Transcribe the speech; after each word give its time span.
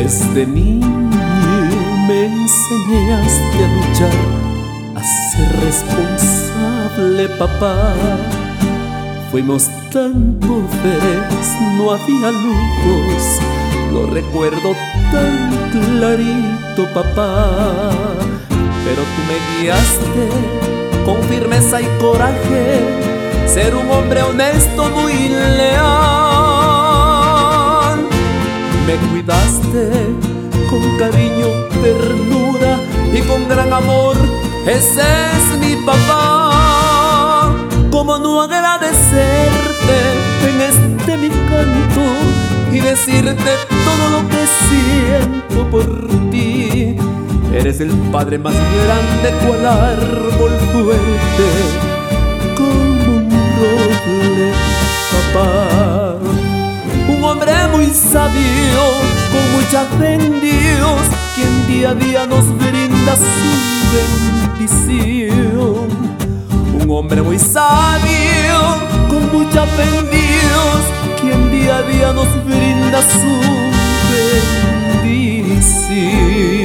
Desde 0.00 0.46
niño 0.46 1.10
me 2.06 2.26
enseñaste 2.26 3.64
a 3.64 3.68
luchar, 3.74 4.18
a 4.94 5.02
ser 5.02 5.60
responsable, 5.60 7.28
papá. 7.36 7.96
Fuimos 9.32 9.68
tan 9.92 10.38
pobres, 10.38 11.46
no 11.76 11.90
había 11.90 12.30
lujos, 12.30 13.40
lo 13.92 14.06
recuerdo 14.06 14.76
tan 15.10 15.50
clarito, 15.72 16.94
papá. 16.94 17.50
Pero 18.84 19.02
tú 19.02 19.20
me 19.26 19.62
guiaste 19.62 21.04
con 21.04 21.20
firmeza 21.24 21.82
y 21.82 21.86
coraje, 22.00 23.48
ser 23.48 23.74
un 23.74 23.90
hombre 23.90 24.22
honesto, 24.22 24.90
muy 24.90 25.28
leal 25.28 26.47
me 28.88 28.96
cuidaste 29.10 29.90
con 30.70 30.80
cariño, 30.96 31.48
ternura 31.82 32.80
y 33.12 33.20
con 33.20 33.46
gran 33.46 33.70
amor. 33.70 34.16
Ese 34.66 35.02
es 35.36 35.58
mi 35.60 35.76
papá. 35.84 37.54
¿Cómo 37.90 38.18
no 38.18 38.40
agradecerte 38.40 39.96
en 40.48 40.60
este 40.70 41.16
mi 41.18 41.28
canto 41.28 42.04
y 42.72 42.80
decirte 42.80 43.52
todo 43.86 44.04
lo 44.14 44.20
que 44.30 44.42
siento 44.68 45.70
por 45.70 46.30
ti? 46.30 46.96
Eres 47.52 47.80
el 47.80 47.90
padre 48.10 48.38
más 48.38 48.54
grande 48.54 49.28
cual 49.44 49.66
árbol 49.66 50.52
fuerte, 50.72 51.46
muy 58.18 58.26
sabio, 58.26 58.82
con 59.30 59.44
mucha 59.52 59.84
fe 59.98 60.14
en 60.14 60.40
Dios, 60.40 61.00
quien 61.34 61.66
día 61.68 61.90
a 61.90 61.94
día 61.94 62.26
nos 62.26 62.46
brinda 62.58 63.16
su 63.16 63.22
bendición. 64.58 65.88
Un 66.80 66.90
hombre 66.90 67.22
muy 67.22 67.38
sabio, 67.38 68.58
con 69.08 69.30
mucha 69.32 69.66
fe 69.66 69.84
en 69.84 70.10
Dios, 70.10 70.80
quien 71.20 71.50
día 71.52 71.76
a 71.76 71.82
día 71.82 72.12
nos 72.12 72.28
brinda 72.44 73.02
su 73.02 73.32
bendición. 75.04 76.57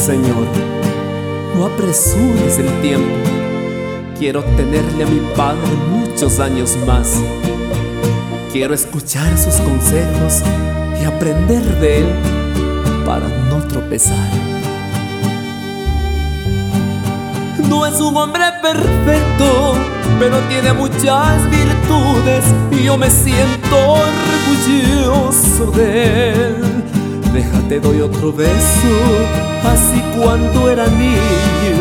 Señor, 0.00 0.46
no 1.54 1.66
apresures 1.66 2.58
el 2.58 2.80
tiempo. 2.80 3.14
Quiero 4.18 4.42
tenerle 4.56 5.04
a 5.04 5.06
mi 5.06 5.20
Padre 5.36 5.60
muchos 5.90 6.40
años 6.40 6.74
más. 6.86 7.20
Quiero 8.50 8.72
escuchar 8.72 9.36
sus 9.36 9.56
consejos 9.56 10.40
y 10.98 11.04
aprender 11.04 11.62
de 11.80 11.98
Él 11.98 12.06
para 13.04 13.28
no 13.50 13.62
tropezar. 13.68 14.16
No 17.68 17.84
es 17.86 18.00
un 18.00 18.16
hombre 18.16 18.44
perfecto, 18.62 19.74
pero 20.18 20.38
tiene 20.48 20.72
muchas 20.72 21.42
virtudes 21.50 22.44
y 22.70 22.84
yo 22.84 22.96
me 22.96 23.10
siento 23.10 23.76
orgulloso 23.76 25.70
de 25.72 26.32
él. 26.32 26.56
Déjate 27.34 27.80
doy 27.80 28.00
otro 28.00 28.32
beso, 28.32 28.96
cuando 30.22 30.70
era 30.70 30.86
niño 30.86 31.78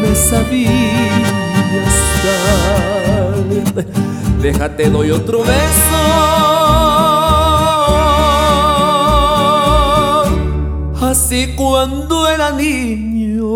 me 0.00 0.14
sabías 0.14 1.94
dar. 2.24 3.84
Déjate 4.42 4.90
doy 4.90 5.10
otro 5.12 5.38
beso, 5.44 6.00
así 11.08 11.54
cuando 11.54 12.28
era 12.28 12.50
niño 12.50 13.46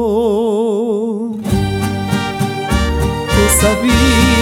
me 3.35 3.49
sabías 3.61 4.36